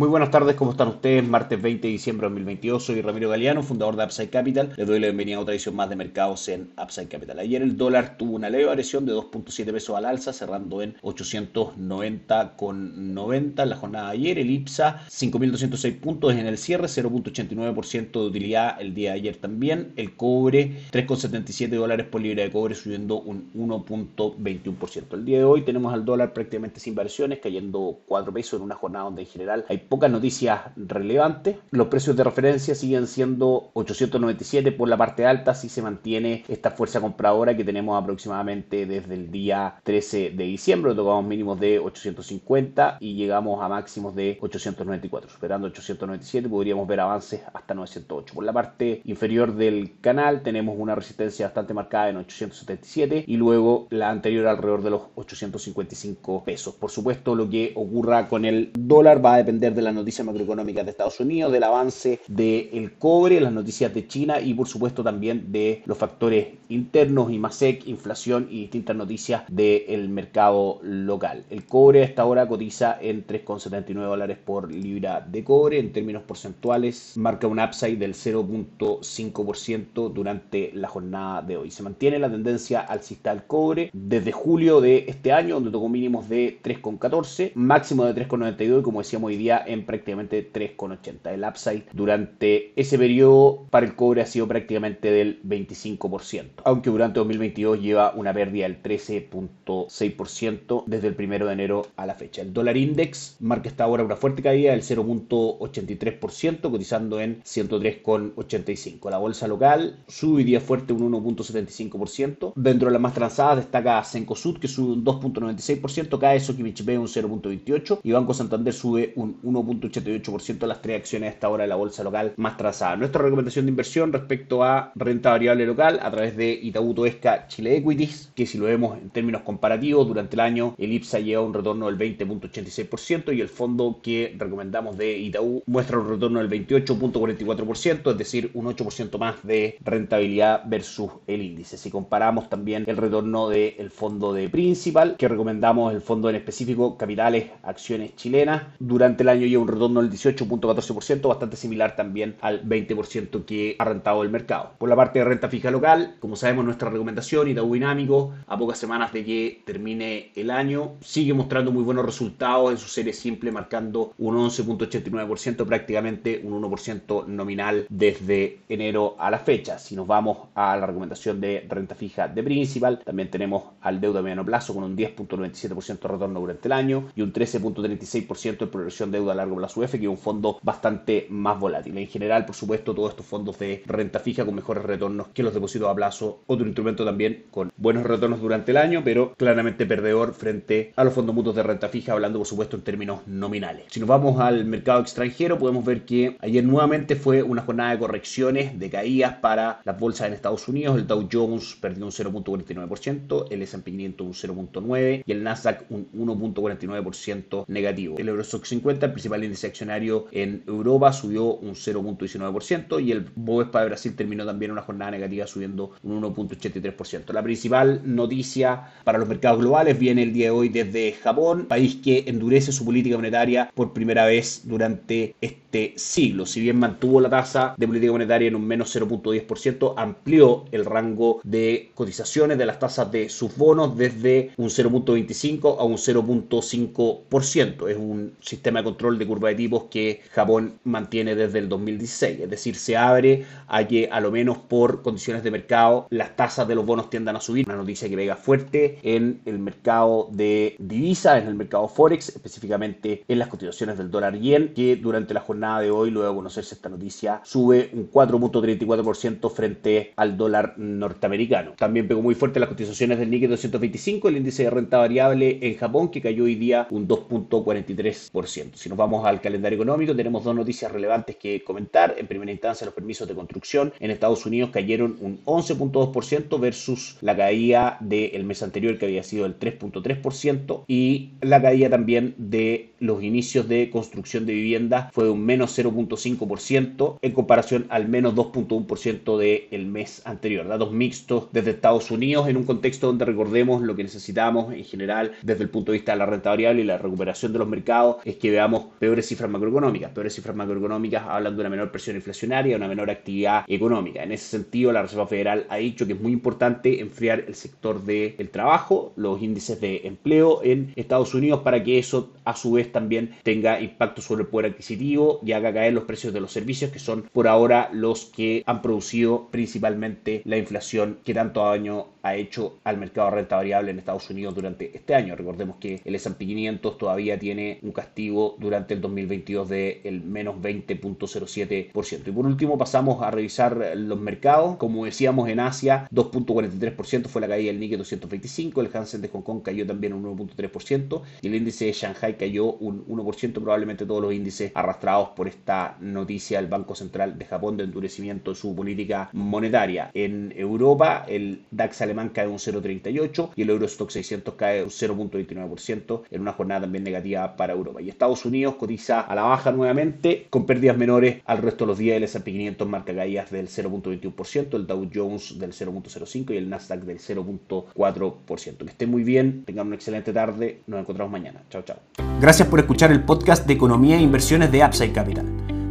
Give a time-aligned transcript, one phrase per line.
[0.00, 1.28] Muy buenas tardes, ¿cómo están ustedes?
[1.28, 4.72] Martes 20 de diciembre de 2022, soy Ramiro Galeano, fundador de Upside Capital.
[4.78, 7.38] Les doy la bienvenida a otra edición más de mercados en Upside Capital.
[7.38, 13.62] Ayer el dólar tuvo una leve variación de 2.7 pesos al alza, cerrando en 890,90
[13.62, 14.38] en la jornada de ayer.
[14.38, 19.92] El IPSA 5.206 puntos en el cierre, 0.89% de utilidad el día de ayer también.
[19.96, 25.12] El cobre 3,77 dólares por libra de cobre, subiendo un 1.21%.
[25.12, 28.76] El día de hoy tenemos al dólar prácticamente sin variaciones, cayendo 4 pesos en una
[28.76, 31.56] jornada donde en general hay pocas noticias relevantes.
[31.72, 36.70] Los precios de referencia siguen siendo 897 por la parte alta, si se mantiene esta
[36.70, 40.94] fuerza compradora que tenemos aproximadamente desde el día 13 de diciembre.
[40.94, 45.28] Tocamos mínimos de 850 y llegamos a máximos de 894.
[45.28, 48.32] Superando 897 podríamos ver avances hasta 908.
[48.32, 53.88] Por la parte inferior del canal tenemos una resistencia bastante marcada en 877 y luego
[53.90, 56.74] la anterior alrededor de los 855 pesos.
[56.74, 60.84] Por supuesto, lo que ocurra con el dólar va a depender de las noticias macroeconómicas
[60.84, 65.52] de Estados Unidos, del avance del cobre, las noticias de China y por supuesto también
[65.52, 71.44] de los factores internos, IMASEC, inflación y distintas noticias del mercado local.
[71.50, 75.78] El cobre a esta hora cotiza en 3,79 dólares por libra de cobre.
[75.78, 81.70] En términos porcentuales marca un upside del 0.5% durante la jornada de hoy.
[81.70, 86.28] Se mantiene la tendencia alcista del cobre desde julio de este año, donde tocó mínimos
[86.28, 91.32] de 3,14, máximo de 3,92 y como decíamos hoy día en prácticamente 3,80.
[91.32, 97.20] El upside durante ese periodo para el cobre ha sido prácticamente del 25%, aunque durante
[97.20, 102.42] 2022 lleva una pérdida del 13.6% desde el 1 de enero a la fecha.
[102.42, 109.10] El dólar index marca esta hora una fuerte caída del 0.83%, cotizando en 103,85.
[109.10, 112.52] La bolsa local sube día fuerte un 1.75%.
[112.56, 117.06] Dentro de las más transadas destaca Cencosud que sube un 2.96%, cae Sokimich B un
[117.06, 119.49] 0.28% y Banco Santander sube un 1.
[119.50, 122.96] 1.88% de las tres acciones a esta hora de la bolsa local más trazada.
[122.96, 127.76] Nuestra recomendación de inversión respecto a renta variable local a través de Itaú Toesca Chile
[127.76, 131.54] Equities, que si lo vemos en términos comparativos, durante el año el IPSA lleva un
[131.54, 138.10] retorno del 20.86% y el fondo que recomendamos de Itaú muestra un retorno del 28.44%,
[138.10, 141.76] es decir, un 8% más de rentabilidad versus el índice.
[141.76, 146.96] Si comparamos también el retorno del fondo de Principal, que recomendamos el fondo en específico
[146.96, 153.44] Capitales Acciones Chilenas, durante el año un retorno del 18.14%, bastante similar también al 20%
[153.44, 154.72] que ha rentado el mercado.
[154.78, 158.78] Por la parte de renta fija local, como sabemos nuestra recomendación, Itaú Dinámico, a pocas
[158.78, 163.52] semanas de que termine el año, sigue mostrando muy buenos resultados en su serie simple,
[163.52, 169.78] marcando un 11.89%, prácticamente un 1% nominal desde enero a la fecha.
[169.78, 174.20] Si nos vamos a la recomendación de renta fija de principal, también tenemos al deuda
[174.20, 178.66] a mediano plazo con un 10.97% de retorno durante el año y un 13.36% de
[178.66, 181.96] progresión de deuda a largo plazo UF, que es un fondo bastante más volátil.
[181.96, 185.54] En general, por supuesto, todos estos fondos de renta fija con mejores retornos que los
[185.54, 190.34] depósitos a plazo, otro instrumento también con buenos retornos durante el año, pero claramente perdedor
[190.34, 193.84] frente a los fondos mutuos de renta fija, hablando por supuesto en términos nominales.
[193.88, 197.98] Si nos vamos al mercado extranjero, podemos ver que ayer nuevamente fue una jornada de
[197.98, 200.96] correcciones, de caídas para las bolsas en Estados Unidos.
[200.96, 206.10] El Dow Jones perdió un 0.49%, el S&P 500 un 0.9% y el Nasdaq un
[206.12, 208.16] 1.49% negativo.
[208.18, 213.80] El Eurostock 50 el principal índice accionario en Europa subió un 0.19% y el Bovespa
[213.80, 217.30] de Brasil terminó también una jornada negativa subiendo un 1.83%.
[217.34, 221.96] La principal noticia para los mercados globales viene el día de hoy desde Japón, país
[221.96, 226.46] que endurece su política monetaria por primera vez durante este siglo.
[226.46, 231.40] Si bien mantuvo la tasa de política monetaria en un menos 0.10%, amplió el rango
[231.44, 237.88] de cotizaciones de las tasas de sus bonos desde un 0.25 a un 0.5%.
[237.90, 242.40] Es un sistema de control de curva de tipos que Japón mantiene desde el 2016.
[242.40, 246.66] Es decir, se abre a que a lo menos por condiciones de mercado las tasas
[246.66, 247.66] de los bonos tiendan a subir.
[247.66, 253.24] Una noticia que pega fuerte en el mercado de divisas, en el mercado Forex, específicamente
[253.28, 256.74] en las cotizaciones del dólar yen, que durante la jornada de hoy, luego de conocerse
[256.74, 261.72] esta noticia, sube un 4.34% frente al dólar norteamericano.
[261.76, 265.76] También pegó muy fuerte las cotizaciones del Nikkei 225, el índice de renta variable en
[265.76, 268.70] Japón, que cayó hoy día un 2.43%.
[268.74, 272.14] Si nos vamos al calendario económico, tenemos dos noticias relevantes que comentar.
[272.18, 277.36] En primera instancia, los permisos de construcción en Estados Unidos cayeron un 11.2% versus la
[277.36, 283.22] caída del mes anterior que había sido el 3.3% y la caída también de los
[283.22, 289.86] inicios de construcción de vivienda fue un menos 0.5% en comparación al menos 2.1% del
[289.86, 290.68] mes anterior.
[290.68, 295.32] Datos mixtos desde Estados Unidos en un contexto donde recordemos lo que necesitamos en general
[295.42, 298.16] desde el punto de vista de la renta variable y la recuperación de los mercados
[298.24, 300.10] es que veamos peores cifras macroeconómicas.
[300.12, 304.22] Peores cifras macroeconómicas hablan de una menor presión inflacionaria, una menor actividad económica.
[304.22, 308.02] En ese sentido, la Reserva Federal ha dicho que es muy importante enfriar el sector
[308.02, 312.92] del trabajo, los índices de empleo en Estados Unidos para que eso a su vez
[312.92, 316.90] también tenga impacto sobre el poder adquisitivo y haga caer los precios de los servicios
[316.90, 322.34] que son por ahora los que han producido principalmente la inflación que tanto daño ha
[322.34, 325.36] hecho al mercado de renta variable en Estados Unidos durante este año.
[325.36, 330.56] Recordemos que el S&P 500 todavía tiene un castigo durante el 2022 de el menos
[330.56, 332.28] 20.07%.
[332.28, 334.76] Y por último pasamos a revisar los mercados.
[334.76, 339.42] Como decíamos en Asia, 2.43% fue la caída del Nikkei 225, el Hansen de Hong
[339.42, 344.22] Kong cayó también un 1.3% y el índice de Shanghai cayó un 1%, probablemente todos
[344.22, 348.74] los índices arrastrados por esta noticia del Banco Central de Japón de endurecimiento de su
[348.74, 350.10] política monetaria.
[350.14, 356.22] En Europa, el DAX alemán cae un 0,38 y el Eurostock 600 cae un 0,29%
[356.30, 358.00] en una jornada también negativa para Europa.
[358.00, 358.44] Y Estados
[358.78, 362.16] Cotiza a la baja nuevamente con pérdidas menores al resto de los días.
[362.16, 367.00] El S&P 500 marca caídas del 0,21%, el Dow Jones del 0,05% y el Nasdaq
[367.00, 368.76] del 0,4%.
[368.76, 371.62] Que estén muy bien, tengan una excelente tarde, nos encontramos mañana.
[371.70, 371.96] Chao, chao.
[372.40, 375.44] Gracias por escuchar el podcast de Economía e Inversiones de Upside Capital.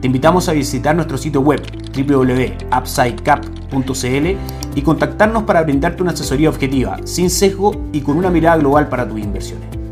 [0.00, 1.62] Te invitamos a visitar nuestro sitio web
[1.96, 4.36] www.upsidecap.cl
[4.74, 9.08] y contactarnos para brindarte una asesoría objetiva, sin sesgo y con una mirada global para
[9.08, 9.83] tus inversiones.